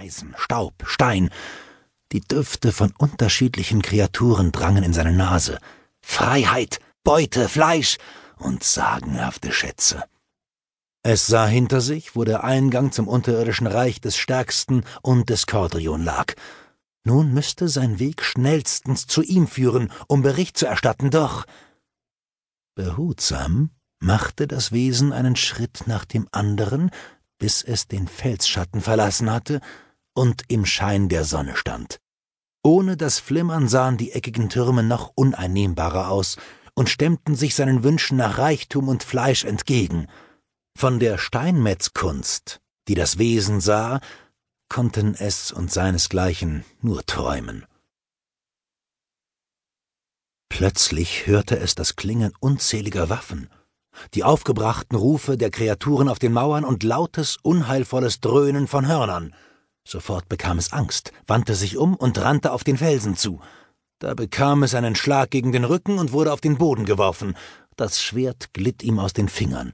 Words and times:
Eisen, 0.00 0.34
Staub, 0.38 0.72
Stein. 0.86 1.28
Die 2.12 2.22
Düfte 2.22 2.72
von 2.72 2.90
unterschiedlichen 2.96 3.82
Kreaturen 3.82 4.50
drangen 4.50 4.82
in 4.82 4.94
seine 4.94 5.12
Nase. 5.12 5.58
Freiheit, 6.00 6.80
Beute, 7.04 7.50
Fleisch 7.50 7.98
und 8.38 8.64
sagenhafte 8.64 9.52
Schätze. 9.52 10.04
Es 11.02 11.26
sah 11.26 11.46
hinter 11.46 11.82
sich, 11.82 12.16
wo 12.16 12.24
der 12.24 12.44
Eingang 12.44 12.92
zum 12.92 13.08
unterirdischen 13.08 13.66
Reich 13.66 14.00
des 14.00 14.16
Stärksten 14.16 14.84
und 15.02 15.28
des 15.28 15.46
Cordrion 15.46 16.02
lag. 16.02 16.32
Nun 17.04 17.34
müsste 17.34 17.68
sein 17.68 17.98
Weg 17.98 18.22
schnellstens 18.22 19.06
zu 19.06 19.20
ihm 19.20 19.46
führen, 19.46 19.92
um 20.08 20.22
Bericht 20.22 20.56
zu 20.56 20.64
erstatten, 20.64 21.10
doch 21.10 21.44
behutsam 22.74 23.68
machte 23.98 24.46
das 24.46 24.72
Wesen 24.72 25.12
einen 25.12 25.36
Schritt 25.36 25.82
nach 25.84 26.06
dem 26.06 26.26
anderen, 26.32 26.90
bis 27.38 27.62
es 27.62 27.86
den 27.86 28.08
Felsschatten 28.08 28.80
verlassen 28.80 29.30
hatte 29.30 29.60
und 30.14 30.42
im 30.48 30.66
Schein 30.66 31.08
der 31.08 31.24
Sonne 31.24 31.56
stand. 31.56 32.00
Ohne 32.62 32.96
das 32.96 33.18
Flimmern 33.18 33.68
sahen 33.68 33.96
die 33.96 34.12
eckigen 34.12 34.48
Türme 34.50 34.82
noch 34.82 35.12
uneinnehmbarer 35.14 36.10
aus 36.10 36.36
und 36.74 36.90
stemmten 36.90 37.34
sich 37.34 37.54
seinen 37.54 37.82
Wünschen 37.82 38.16
nach 38.18 38.38
Reichtum 38.38 38.88
und 38.88 39.02
Fleisch 39.02 39.44
entgegen. 39.44 40.06
Von 40.76 40.98
der 40.98 41.18
Steinmetzkunst, 41.18 42.60
die 42.88 42.94
das 42.94 43.18
Wesen 43.18 43.60
sah, 43.60 44.00
konnten 44.68 45.14
es 45.14 45.52
und 45.52 45.70
seinesgleichen 45.70 46.64
nur 46.80 47.04
träumen. 47.04 47.66
Plötzlich 50.48 51.26
hörte 51.26 51.58
es 51.58 51.74
das 51.74 51.96
Klingen 51.96 52.32
unzähliger 52.40 53.08
Waffen, 53.08 53.48
die 54.14 54.24
aufgebrachten 54.24 54.96
Rufe 54.96 55.36
der 55.36 55.50
Kreaturen 55.50 56.08
auf 56.08 56.18
den 56.18 56.32
Mauern 56.32 56.64
und 56.64 56.82
lautes, 56.82 57.38
unheilvolles 57.42 58.20
Dröhnen 58.20 58.66
von 58.66 58.86
Hörnern. 58.86 59.34
Sofort 59.84 60.28
bekam 60.28 60.58
es 60.58 60.72
Angst, 60.72 61.12
wandte 61.26 61.54
sich 61.54 61.76
um 61.76 61.94
und 61.94 62.18
rannte 62.18 62.52
auf 62.52 62.64
den 62.64 62.78
Felsen 62.78 63.16
zu. 63.16 63.40
Da 63.98 64.14
bekam 64.14 64.62
es 64.62 64.74
einen 64.74 64.94
Schlag 64.94 65.30
gegen 65.30 65.52
den 65.52 65.64
Rücken 65.64 65.98
und 65.98 66.12
wurde 66.12 66.32
auf 66.32 66.40
den 66.40 66.58
Boden 66.58 66.84
geworfen. 66.84 67.36
Das 67.76 68.02
Schwert 68.02 68.52
glitt 68.54 68.82
ihm 68.82 68.98
aus 68.98 69.12
den 69.12 69.28
Fingern. 69.28 69.72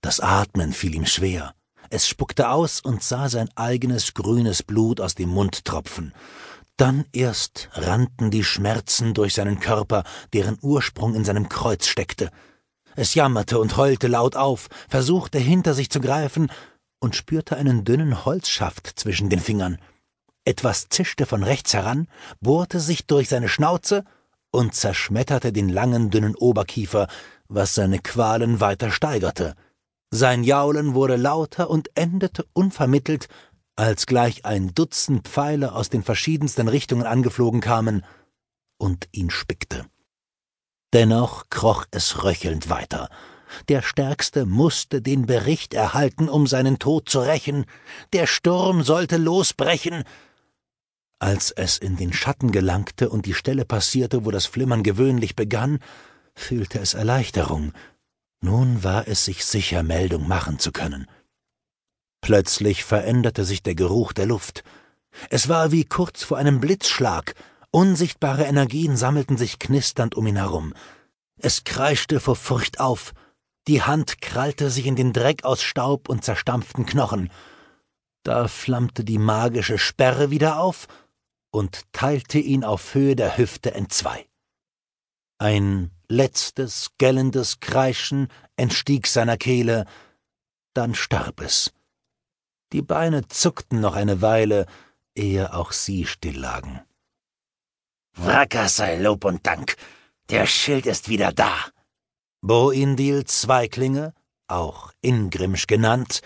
Das 0.00 0.20
Atmen 0.20 0.72
fiel 0.72 0.94
ihm 0.94 1.06
schwer. 1.06 1.54
Es 1.90 2.08
spuckte 2.08 2.50
aus 2.50 2.80
und 2.80 3.02
sah 3.02 3.28
sein 3.28 3.48
eigenes 3.54 4.14
grünes 4.14 4.62
Blut 4.62 5.00
aus 5.00 5.14
dem 5.14 5.28
Mund 5.30 5.64
tropfen. 5.64 6.12
Dann 6.76 7.04
erst 7.12 7.68
rannten 7.72 8.30
die 8.30 8.44
Schmerzen 8.44 9.14
durch 9.14 9.34
seinen 9.34 9.60
Körper, 9.60 10.04
deren 10.32 10.58
Ursprung 10.60 11.14
in 11.14 11.24
seinem 11.24 11.48
Kreuz 11.48 11.86
steckte. 11.86 12.30
Es 12.96 13.14
jammerte 13.14 13.58
und 13.58 13.76
heulte 13.76 14.08
laut 14.08 14.36
auf, 14.36 14.68
versuchte 14.88 15.38
hinter 15.38 15.74
sich 15.74 15.88
zu 15.88 16.00
greifen 16.00 16.50
und 17.04 17.14
spürte 17.14 17.56
einen 17.56 17.84
dünnen 17.84 18.24
Holzschaft 18.24 18.86
zwischen 18.96 19.28
den 19.28 19.38
Fingern. 19.38 19.78
Etwas 20.46 20.88
zischte 20.88 21.26
von 21.26 21.42
rechts 21.42 21.74
heran, 21.74 22.08
bohrte 22.40 22.80
sich 22.80 23.06
durch 23.06 23.28
seine 23.28 23.48
Schnauze 23.48 24.04
und 24.50 24.74
zerschmetterte 24.74 25.52
den 25.52 25.68
langen, 25.68 26.10
dünnen 26.10 26.34
Oberkiefer, 26.34 27.08
was 27.46 27.74
seine 27.74 27.98
Qualen 27.98 28.60
weiter 28.60 28.90
steigerte. 28.90 29.54
Sein 30.10 30.44
Jaulen 30.44 30.94
wurde 30.94 31.16
lauter 31.16 31.68
und 31.68 31.90
endete 31.94 32.46
unvermittelt, 32.54 33.28
als 33.76 34.06
gleich 34.06 34.44
ein 34.46 34.74
Dutzend 34.74 35.28
Pfeile 35.28 35.74
aus 35.74 35.90
den 35.90 36.02
verschiedensten 36.02 36.68
Richtungen 36.68 37.04
angeflogen 37.04 37.60
kamen 37.60 38.04
und 38.78 39.08
ihn 39.12 39.30
spickte. 39.30 39.84
Dennoch 40.94 41.50
kroch 41.50 41.84
es 41.90 42.24
röchelnd 42.24 42.70
weiter. 42.70 43.10
Der 43.68 43.82
Stärkste 43.82 44.46
musste 44.46 45.02
den 45.02 45.26
Bericht 45.26 45.74
erhalten, 45.74 46.28
um 46.28 46.46
seinen 46.46 46.78
Tod 46.78 47.08
zu 47.08 47.20
rächen. 47.20 47.66
Der 48.12 48.26
Sturm 48.26 48.82
sollte 48.82 49.16
losbrechen. 49.16 50.04
Als 51.18 51.50
es 51.50 51.78
in 51.78 51.96
den 51.96 52.12
Schatten 52.12 52.52
gelangte 52.52 53.08
und 53.08 53.26
die 53.26 53.34
Stelle 53.34 53.64
passierte, 53.64 54.24
wo 54.24 54.30
das 54.30 54.46
Flimmern 54.46 54.82
gewöhnlich 54.82 55.36
begann, 55.36 55.78
fühlte 56.34 56.80
es 56.80 56.94
Erleichterung. 56.94 57.72
Nun 58.40 58.84
war 58.84 59.08
es 59.08 59.24
sich 59.24 59.44
sicher, 59.44 59.82
Meldung 59.82 60.28
machen 60.28 60.58
zu 60.58 60.72
können. 60.72 61.06
Plötzlich 62.20 62.84
veränderte 62.84 63.44
sich 63.44 63.62
der 63.62 63.74
Geruch 63.74 64.12
der 64.12 64.26
Luft. 64.26 64.64
Es 65.30 65.48
war 65.48 65.72
wie 65.72 65.84
kurz 65.84 66.24
vor 66.24 66.38
einem 66.38 66.60
Blitzschlag, 66.60 67.34
Unsichtbare 67.74 68.44
Energien 68.44 68.96
sammelten 68.96 69.36
sich 69.36 69.58
knisternd 69.58 70.14
um 70.14 70.28
ihn 70.28 70.36
herum. 70.36 70.74
Es 71.38 71.64
kreischte 71.64 72.20
vor 72.20 72.36
Furcht 72.36 72.78
auf. 72.78 73.14
Die 73.66 73.82
Hand 73.82 74.20
krallte 74.20 74.70
sich 74.70 74.86
in 74.86 74.96
den 74.96 75.12
Dreck 75.12 75.44
aus 75.44 75.62
Staub 75.62 76.08
und 76.08 76.24
zerstampften 76.24 76.84
Knochen. 76.84 77.30
Da 78.22 78.48
flammte 78.48 79.04
die 79.04 79.18
magische 79.18 79.78
Sperre 79.78 80.30
wieder 80.30 80.58
auf 80.58 80.86
und 81.50 81.82
teilte 81.92 82.38
ihn 82.38 82.64
auf 82.64 82.94
Höhe 82.94 83.16
der 83.16 83.38
Hüfte 83.38 83.72
entzwei. 83.74 84.26
Ein 85.38 85.90
letztes, 86.08 86.90
gellendes 86.98 87.60
Kreischen 87.60 88.28
entstieg 88.56 89.06
seiner 89.06 89.36
Kehle, 89.36 89.86
dann 90.74 90.94
starb 90.94 91.40
es. 91.40 91.72
Die 92.72 92.82
Beine 92.82 93.26
zuckten 93.28 93.80
noch 93.80 93.94
eine 93.94 94.20
Weile, 94.20 94.66
ehe 95.14 95.54
auch 95.54 95.72
sie 95.72 96.06
stilllagen. 96.06 96.80
Wracker 98.16 98.68
sei 98.68 98.96
Lob 98.96 99.24
und 99.24 99.46
Dank. 99.46 99.76
Der 100.28 100.46
Schild 100.46 100.86
ist 100.86 101.08
wieder 101.08 101.32
da. 101.32 101.54
Boindil 102.46 103.24
Zweiklinge, 103.24 104.12
auch 104.48 104.92
Ingrimsch 105.00 105.66
genannt, 105.66 106.20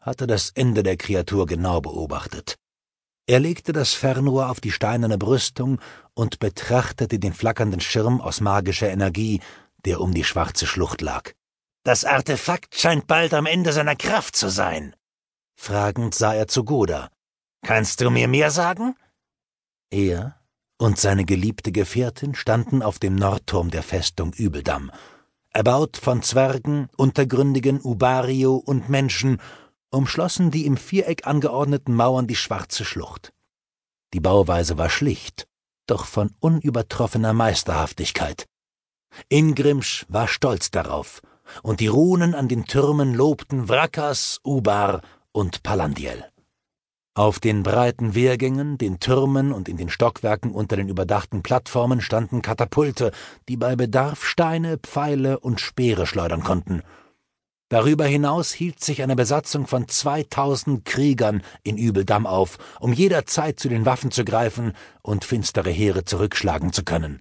hatte 0.00 0.26
das 0.26 0.50
Ende 0.50 0.82
der 0.82 0.96
Kreatur 0.96 1.46
genau 1.46 1.80
beobachtet. 1.80 2.56
Er 3.28 3.38
legte 3.38 3.72
das 3.72 3.92
Fernrohr 3.92 4.50
auf 4.50 4.58
die 4.58 4.72
steinerne 4.72 5.16
Brüstung 5.16 5.80
und 6.12 6.40
betrachtete 6.40 7.20
den 7.20 7.32
flackernden 7.32 7.80
Schirm 7.80 8.20
aus 8.20 8.40
magischer 8.40 8.90
Energie, 8.90 9.40
der 9.84 10.00
um 10.00 10.12
die 10.12 10.24
schwarze 10.24 10.66
Schlucht 10.66 11.02
lag. 11.02 11.34
Das 11.84 12.04
Artefakt 12.04 12.74
scheint 12.74 13.06
bald 13.06 13.32
am 13.32 13.46
Ende 13.46 13.72
seiner 13.72 13.94
Kraft 13.94 14.34
zu 14.34 14.48
sein. 14.48 14.96
Fragend 15.54 16.16
sah 16.16 16.34
er 16.34 16.48
zu 16.48 16.64
Goda. 16.64 17.10
Kannst 17.64 18.00
du 18.00 18.10
mir 18.10 18.26
mehr 18.26 18.50
sagen? 18.50 18.96
Er 19.92 20.34
und 20.78 20.98
seine 20.98 21.24
geliebte 21.24 21.70
Gefährtin 21.70 22.34
standen 22.34 22.82
auf 22.82 22.98
dem 22.98 23.14
Nordturm 23.14 23.70
der 23.70 23.84
Festung 23.84 24.32
Übeldamm, 24.32 24.90
erbaut 25.52 25.96
von 25.96 26.22
Zwergen, 26.22 26.88
untergründigen 26.96 27.80
Ubario 27.82 28.56
und 28.56 28.88
Menschen, 28.88 29.40
umschlossen 29.90 30.50
die 30.50 30.66
im 30.66 30.76
Viereck 30.76 31.26
angeordneten 31.26 31.94
Mauern 31.94 32.26
die 32.26 32.36
schwarze 32.36 32.84
Schlucht. 32.84 33.32
Die 34.14 34.20
Bauweise 34.20 34.78
war 34.78 34.90
schlicht, 34.90 35.48
doch 35.86 36.04
von 36.04 36.30
unübertroffener 36.40 37.32
Meisterhaftigkeit. 37.32 38.46
Ingrimsch 39.28 40.06
war 40.08 40.28
stolz 40.28 40.70
darauf, 40.70 41.20
und 41.62 41.80
die 41.80 41.88
Runen 41.88 42.34
an 42.34 42.48
den 42.48 42.66
Türmen 42.66 43.14
lobten 43.14 43.68
Wrakas, 43.68 44.38
Ubar 44.44 45.02
und 45.32 45.62
Palandiel. 45.64 46.24
Auf 47.20 47.38
den 47.38 47.62
breiten 47.62 48.14
Wehrgängen, 48.14 48.78
den 48.78 48.98
Türmen 48.98 49.52
und 49.52 49.68
in 49.68 49.76
den 49.76 49.90
Stockwerken 49.90 50.52
unter 50.52 50.76
den 50.76 50.88
überdachten 50.88 51.42
Plattformen 51.42 52.00
standen 52.00 52.40
Katapulte, 52.40 53.12
die 53.46 53.58
bei 53.58 53.76
Bedarf 53.76 54.24
Steine, 54.24 54.78
Pfeile 54.78 55.38
und 55.38 55.60
Speere 55.60 56.06
schleudern 56.06 56.42
konnten. 56.42 56.80
Darüber 57.68 58.06
hinaus 58.06 58.54
hielt 58.54 58.82
sich 58.82 59.02
eine 59.02 59.16
Besatzung 59.16 59.66
von 59.66 59.86
zweitausend 59.86 60.86
Kriegern 60.86 61.42
in 61.62 61.76
Übeldamm 61.76 62.26
auf, 62.26 62.56
um 62.80 62.94
jederzeit 62.94 63.60
zu 63.60 63.68
den 63.68 63.84
Waffen 63.84 64.10
zu 64.10 64.24
greifen 64.24 64.72
und 65.02 65.26
finstere 65.26 65.68
Heere 65.68 66.06
zurückschlagen 66.06 66.72
zu 66.72 66.84
können. 66.84 67.20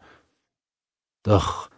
Doch 1.23 1.69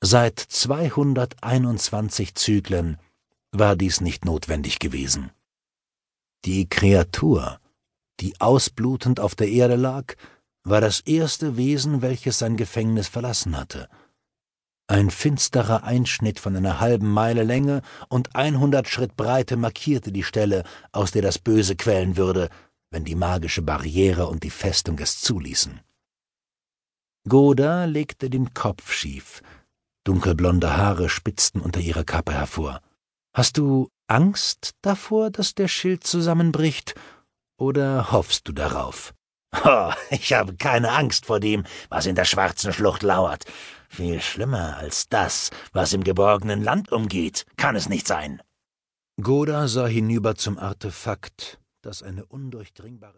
seit 0.00 0.40
221 0.40 2.34
Zyklen 2.34 2.98
war 3.52 3.76
dies 3.76 4.00
nicht 4.00 4.24
notwendig 4.24 4.80
gewesen. 4.80 5.30
Die 6.44 6.68
Kreatur, 6.68 7.60
die 8.20 8.40
ausblutend 8.40 9.20
auf 9.20 9.34
der 9.36 9.48
Erde 9.48 9.76
lag, 9.76 10.14
war 10.64 10.80
das 10.80 11.00
erste 11.00 11.56
Wesen, 11.56 12.02
welches 12.02 12.38
sein 12.38 12.56
Gefängnis 12.56 13.08
verlassen 13.08 13.56
hatte. 13.56 13.88
Ein 14.88 15.10
finsterer 15.10 15.84
Einschnitt 15.84 16.40
von 16.40 16.56
einer 16.56 16.80
halben 16.80 17.10
Meile 17.10 17.44
Länge 17.44 17.82
und 18.08 18.34
einhundert 18.34 18.88
Schritt 18.88 19.16
Breite 19.16 19.56
markierte 19.56 20.10
die 20.10 20.24
Stelle, 20.24 20.64
aus 20.90 21.12
der 21.12 21.22
das 21.22 21.38
Böse 21.38 21.76
quellen 21.76 22.16
würde, 22.16 22.48
wenn 22.90 23.04
die 23.04 23.14
magische 23.14 23.62
Barriere 23.62 24.26
und 24.26 24.42
die 24.42 24.50
Festung 24.50 24.98
es 24.98 25.20
zuließen. 25.20 25.80
Goda 27.28 27.84
legte 27.84 28.28
den 28.28 28.52
Kopf 28.52 28.92
schief. 28.92 29.42
Dunkelblonde 30.04 30.76
Haare 30.76 31.08
spitzten 31.08 31.60
unter 31.60 31.80
ihrer 31.80 32.02
Kappe 32.02 32.32
hervor. 32.32 32.80
Hast 33.32 33.56
du 33.56 33.88
Angst 34.12 34.72
davor, 34.82 35.30
dass 35.30 35.54
der 35.54 35.68
Schild 35.68 36.04
zusammenbricht, 36.04 36.94
oder 37.56 38.12
hoffst 38.12 38.46
du 38.46 38.52
darauf? 38.52 39.14
Oh, 39.64 39.92
ich 40.10 40.32
habe 40.32 40.56
keine 40.56 40.92
Angst 40.92 41.26
vor 41.26 41.38
dem, 41.38 41.64
was 41.90 42.06
in 42.06 42.14
der 42.14 42.24
schwarzen 42.24 42.72
Schlucht 42.72 43.02
lauert. 43.02 43.44
Viel 43.90 44.22
schlimmer 44.22 44.78
als 44.78 45.10
das, 45.10 45.50
was 45.74 45.92
im 45.92 46.04
geborgenen 46.04 46.62
Land 46.62 46.90
umgeht, 46.90 47.44
kann 47.58 47.76
es 47.76 47.86
nicht 47.88 48.06
sein. 48.06 48.42
Goda 49.20 49.68
sah 49.68 49.86
hinüber 49.86 50.36
zum 50.36 50.58
Artefakt, 50.58 51.60
das 51.82 52.02
eine 52.02 52.24
undurchdringbare 52.24 53.10